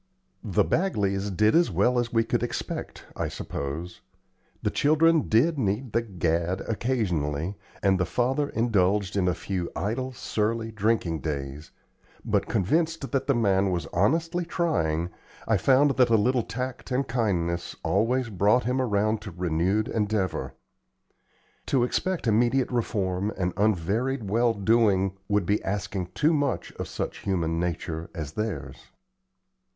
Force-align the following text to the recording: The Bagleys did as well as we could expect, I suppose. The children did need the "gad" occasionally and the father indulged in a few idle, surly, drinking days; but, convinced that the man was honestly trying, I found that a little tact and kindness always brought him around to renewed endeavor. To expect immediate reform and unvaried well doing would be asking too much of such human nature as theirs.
The 0.43 0.63
Bagleys 0.63 1.29
did 1.29 1.53
as 1.53 1.69
well 1.69 1.99
as 1.99 2.11
we 2.11 2.23
could 2.23 2.41
expect, 2.41 3.05
I 3.15 3.27
suppose. 3.27 4.01
The 4.63 4.71
children 4.71 5.29
did 5.29 5.59
need 5.59 5.93
the 5.93 6.01
"gad" 6.01 6.61
occasionally 6.61 7.53
and 7.83 7.99
the 7.99 8.05
father 8.07 8.49
indulged 8.49 9.15
in 9.15 9.27
a 9.27 9.35
few 9.35 9.69
idle, 9.75 10.11
surly, 10.11 10.71
drinking 10.71 11.19
days; 11.19 11.69
but, 12.25 12.47
convinced 12.47 13.11
that 13.11 13.27
the 13.27 13.35
man 13.35 13.69
was 13.69 13.85
honestly 13.93 14.43
trying, 14.43 15.11
I 15.47 15.57
found 15.57 15.91
that 15.97 16.09
a 16.09 16.17
little 16.17 16.41
tact 16.41 16.89
and 16.89 17.07
kindness 17.07 17.75
always 17.83 18.29
brought 18.29 18.63
him 18.63 18.81
around 18.81 19.21
to 19.21 19.31
renewed 19.31 19.87
endeavor. 19.87 20.55
To 21.67 21.83
expect 21.83 22.25
immediate 22.25 22.71
reform 22.71 23.31
and 23.37 23.53
unvaried 23.55 24.31
well 24.31 24.55
doing 24.55 25.15
would 25.27 25.45
be 25.45 25.63
asking 25.63 26.07
too 26.15 26.33
much 26.33 26.71
of 26.79 26.87
such 26.87 27.19
human 27.19 27.59
nature 27.59 28.09
as 28.15 28.31
theirs. 28.31 28.87